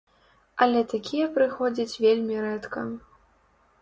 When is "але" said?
0.65-0.81